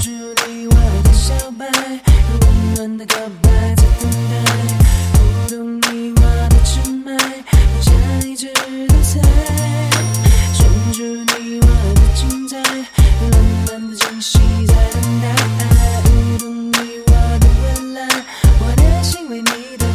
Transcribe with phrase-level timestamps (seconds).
[0.00, 1.66] 住你我的小白，
[2.40, 4.34] 温暖的告白，在等待。
[5.12, 5.16] 不
[5.48, 6.74] 懂你我的真
[7.06, 7.08] 爱，
[7.56, 7.88] 我想
[8.28, 8.52] 一直
[8.88, 9.14] 都在。
[10.56, 10.60] 专
[10.92, 12.54] 注你我的精彩，
[13.30, 13.34] 浪
[13.66, 15.24] 漫的惊喜，在等待。
[16.04, 16.06] 读
[16.38, 16.74] 懂你
[17.06, 17.98] 我的未来，
[18.60, 19.86] 我的心为你等。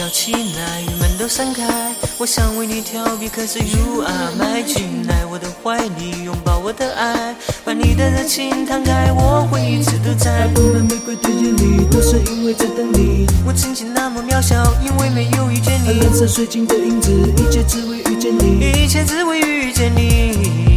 [0.00, 7.36] 跳起来，雨门都散开，我想为你逃避，可是 you are my 进来我的怀里，拥抱我的爱，
[7.66, 10.48] 把你的热情摊开，我会一直都在。
[10.54, 13.26] 布满玫瑰对眼里，都是因为在等你。
[13.46, 18.82] 我曾经那么渺小，因为没有遇见你，蓝色水晶的影子，一切只为遇见你。
[18.82, 20.69] 一切只为遇见你。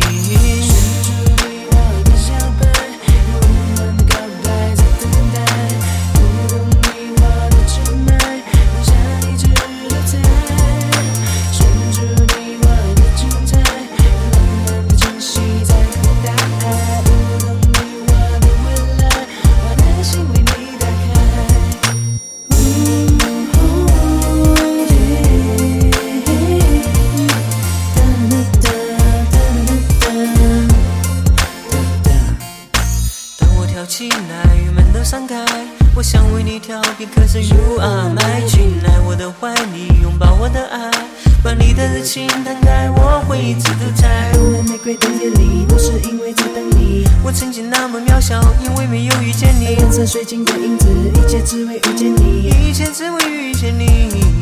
[33.84, 35.44] 跳起来，雨门都散开，
[35.94, 40.90] 我想为你调皮，可是 you are my 进来我的怀里，拥抱我的爱，
[41.44, 44.32] 把你的热情摊开，我会一直都在。
[44.32, 47.06] 布满玫瑰的夜里，都是因为在等你。
[47.26, 52.54] 我曾经那么渺小，因为没有遇见你，蓝色水晶的影子，一切只为遇见你。
[52.70, 54.33] 一切只为遇见你。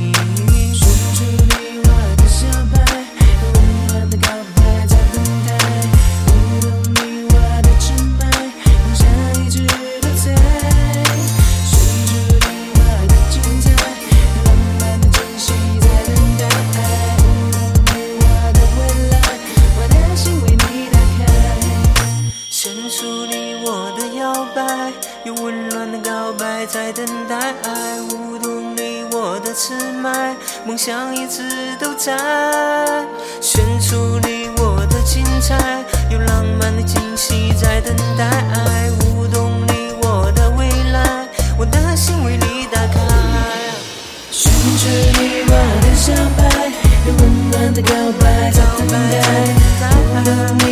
[22.91, 24.91] 出你我的摇摆，
[25.23, 30.35] 用温暖的告白在等待爱，舞动你我的痴脉，
[30.65, 32.17] 梦想一直都在，
[33.39, 42.99] 选出你我的精彩，有浪漫的惊喜在等待爱，舞动你我的未来，我的心为你打开，
[44.31, 46.43] 选出你我的相伴，
[47.07, 50.70] 有温暖的告白在等待，